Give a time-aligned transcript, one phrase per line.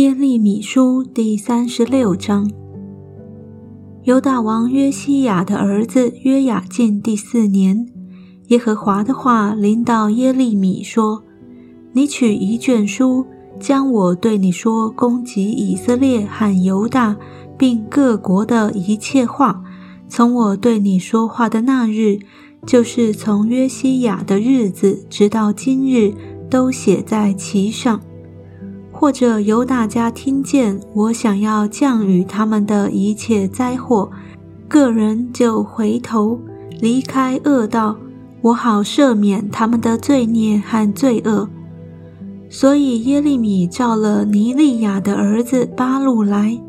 [0.00, 2.50] 耶利米书第三十六章，
[4.04, 7.86] 犹大王约西亚的儿子约雅敬第四年，
[8.46, 11.22] 耶和华的话临到耶利米说
[11.92, 13.26] ：“你取一卷书，
[13.60, 17.14] 将我对你说攻击以色列和犹大，
[17.58, 19.62] 并各国的一切话，
[20.08, 22.20] 从我对你说话的那日，
[22.64, 26.14] 就是从约西亚的日子，直到今日，
[26.48, 28.00] 都写在其上。”
[29.00, 34.10] 或者由大家听见我想要降雨他们的一切灾祸，
[34.68, 36.38] 个人就回头
[36.82, 37.96] 离开恶道，
[38.42, 41.48] 我好赦免他们的罪孽和罪恶。
[42.50, 46.60] 所以耶利米召了尼利亚的儿子巴路来，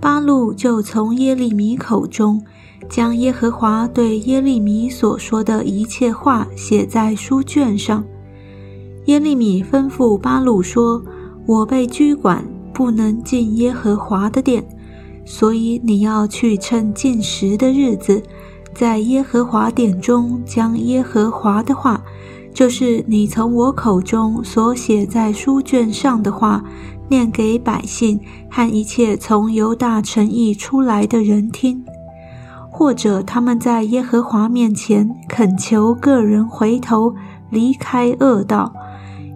[0.00, 2.42] 巴路就从耶利米口中
[2.88, 8.04] 将耶和华对耶利米所说的一切话写在书卷上。
[9.04, 11.00] 耶利米吩咐巴路说。
[11.46, 14.64] 我被拘管，不能进耶和华的殿，
[15.24, 18.22] 所以你要去趁进食的日子，
[18.74, 22.02] 在耶和华殿中将耶和华的话，
[22.52, 26.64] 就是你从我口中所写在书卷上的话，
[27.08, 31.84] 念给百姓和一切从犹大城邑出来的人听，
[32.68, 37.14] 或者他们在耶和华面前恳求个人回头
[37.50, 38.72] 离开恶道。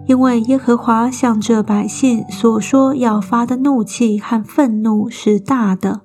[0.07, 6.01] 因为耶和华向这百姓所说要发的怒气和愤怒是大的。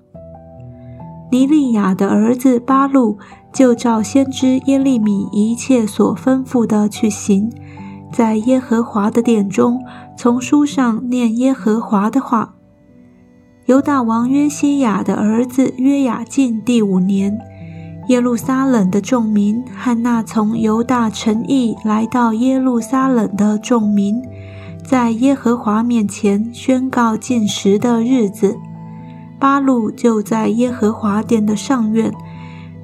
[1.31, 3.19] 尼利亚的儿子巴路
[3.53, 7.51] 就照先知耶利米一切所吩咐的去行，
[8.13, 9.83] 在耶和华的殿中
[10.17, 12.55] 从书上念耶和华的话。
[13.65, 17.37] 犹大王约西亚的儿子约雅敬第五年。
[18.09, 24.23] 耶路撒冷的众民和那从犹大城邑来到耶路撒冷的众民，
[24.85, 28.57] 在耶和华面前宣告禁食的日子，
[29.41, 32.13] 八路就在耶和华殿的上院，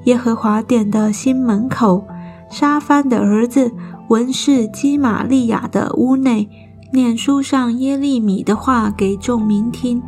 [0.03, 2.05] 耶和华殿的新门口，
[2.49, 3.71] 沙番的儿子
[4.09, 6.49] 文士基玛利亚的屋内，
[6.91, 10.03] 念书上耶利米的话给众民听。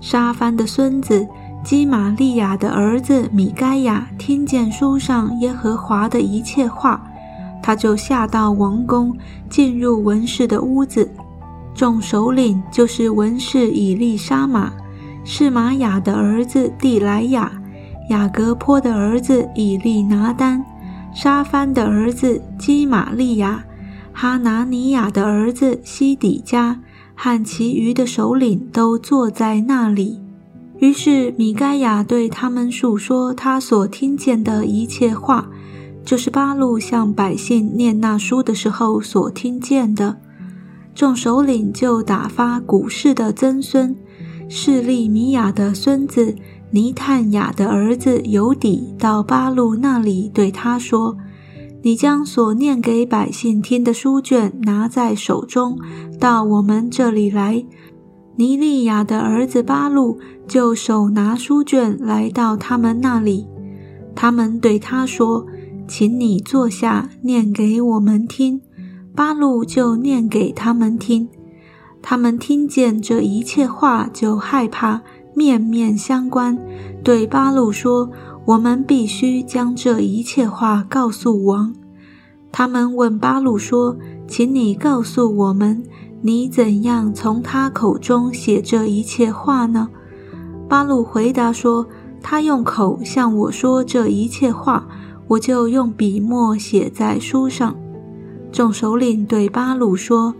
[0.00, 1.26] 沙番的孙子。
[1.62, 7.00] 基玛利亚的儿子米该亚听见书上耶和华的一切话，
[7.62, 9.14] 他就下到王宫，
[9.48, 11.10] 进入文士的屋子。
[11.74, 14.72] 众首领就是文士以利沙玛、
[15.24, 17.52] 是玛雅的儿子蒂莱亚、
[18.08, 20.64] 雅各坡的儿子以利拿丹、
[21.14, 23.62] 沙番的儿子基玛利亚、
[24.12, 26.80] 哈拿尼亚的儿子西底加
[27.14, 30.20] 和其余的首领都坐在那里。
[30.80, 35.48] 于是米该亚对他们述说他所听见的一切话，
[36.04, 40.16] 就是巴路向百姓念那书的时候所听见的。
[40.94, 43.94] 众首领就打发古氏的曾孙
[44.48, 46.34] 势利米亚的孙子
[46.70, 51.16] 尼探雅的儿子尤底到巴路那里，对他说
[51.82, 55.78] ：“你将所念给百姓听的书卷拿在手中，
[56.18, 57.64] 到我们这里来。”
[58.40, 60.18] 尼利亚的儿子巴路
[60.48, 63.46] 就手拿书卷来到他们那里，
[64.14, 65.46] 他们对他说
[65.86, 68.62] ：“请你坐下，念给我们听。”
[69.14, 71.28] 巴路就念给他们听。
[72.00, 75.02] 他们听见这一切话，就害怕，
[75.34, 76.58] 面面相关，
[77.04, 78.10] 对巴路说
[78.46, 81.74] ：“我们必须将这一切话告诉王。”
[82.50, 85.82] 他们问巴路说：“请你告诉我们。”
[86.22, 89.88] 你怎样从他口中写这一切话呢？
[90.68, 91.86] 巴鲁回答说
[92.22, 94.86] ：“他用口向我说这一切话，
[95.26, 97.74] 我就用笔墨写在书上。”
[98.52, 100.34] 众首领对巴鲁说：“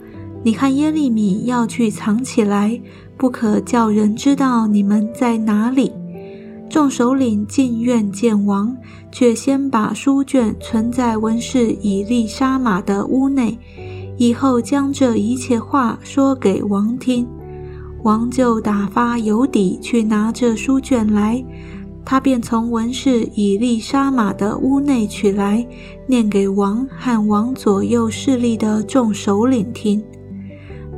[0.45, 2.79] 你看耶利米要去藏起来，
[3.17, 5.91] 不可叫人知道你们在哪里。”
[6.69, 8.77] 众首领进院见王，
[9.11, 13.59] 却先把书卷存在文士以利沙玛的屋内。
[14.21, 17.27] 以后将这一切话说给王听，
[18.03, 21.43] 王就打发尤底去拿这书卷来，
[22.05, 25.67] 他便从文士以利沙玛的屋内取来，
[26.07, 30.05] 念给王和王左右势力的众首领听。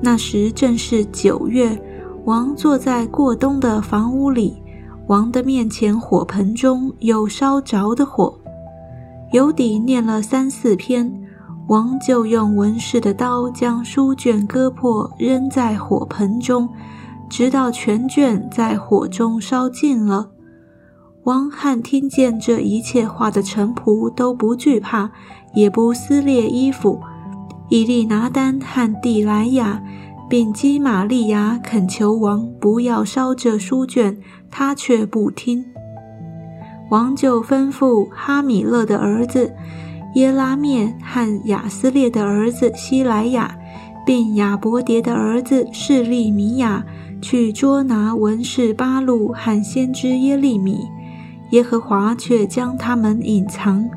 [0.03, 1.81] 那时正是九月，
[2.25, 4.61] 王坐在过冬的房屋里，
[5.07, 8.37] 王的面前火盆中有烧着的火。
[9.31, 11.22] 尤底念了三四篇。
[11.69, 16.69] 王就用文士的刀将书卷割破，扔在火盆中，
[17.31, 20.31] 直到全卷在火中烧尽了。
[21.25, 25.13] 王汉听见这一切话的臣仆都不惧怕，
[25.55, 27.01] 也不撕裂衣服。
[27.69, 29.81] 以利拿丹和蒂莱亚
[30.29, 34.19] 并基玛利亚恳求王不要烧这书卷，
[34.51, 35.65] 他却不听。
[36.91, 39.55] 王就吩咐哈米勒的儿子
[40.15, 43.57] 耶拉面和亚斯列的儿子希莱亚，
[44.05, 46.85] 并亚伯迭的儿子示利米亚
[47.21, 50.81] 去捉拿文士巴路和先知耶利米。
[51.51, 53.89] 耶和华却将他们隐藏。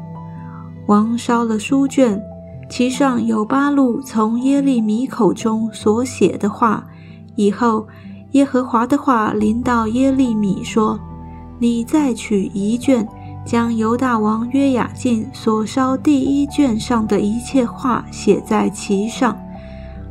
[0.88, 2.22] 王烧了书卷，
[2.70, 6.86] 其上有八路从耶利米口中所写的话。
[7.36, 7.88] 以后，
[8.32, 11.00] 耶和华的话临到耶利米说。
[11.58, 13.08] 你再取一卷，
[13.46, 19.38] 将犹大王约雅敬所烧第一卷上的一切话写在其上。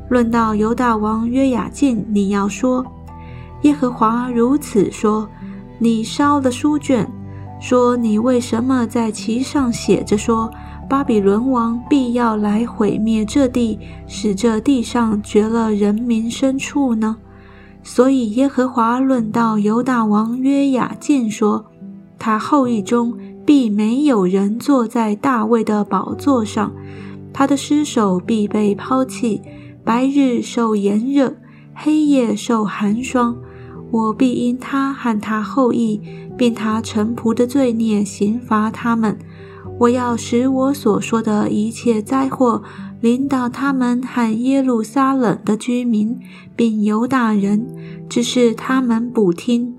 [0.09, 2.87] 论到犹大王约雅敬，你要说：
[3.63, 5.29] 耶和华如此说：
[5.79, 7.11] 你烧了书卷，
[7.61, 10.51] 说你为什么在其上写着说
[10.89, 17.17] 巴比伦王必要来毁灭这地，使这地上绝了人民牲畜呢？
[17.83, 21.65] 所以耶和华论到犹大王约雅敬说
[22.25, 26.73] ：“他后裔中必没有人坐在大卫的宝座上，
[27.35, 29.43] 他的尸首必被抛弃。
[29.85, 31.37] 白日受炎热，
[31.75, 33.37] 黑夜受寒霜。
[33.91, 36.01] 我必因他和他后裔，
[36.35, 39.19] 并他臣仆的罪孽刑罚他们。
[39.81, 42.63] 我要使我所说的一切灾祸。”
[43.03, 46.19] 领导他们和耶路撒冷的居民，
[46.57, 47.67] 并犹大人，
[48.09, 49.75] 只是他们不听。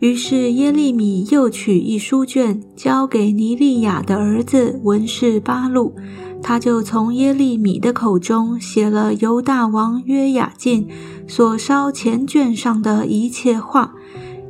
[0.00, 5.94] 于是耶利米又取一书卷，交给尼利亚的儿子文士巴路，
[6.42, 10.88] 他就从耶利米的口中写了犹大王约雅敬
[11.28, 13.92] 所烧前卷上的一切话，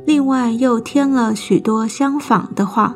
[0.05, 2.95] 另外又添了许多相仿的话。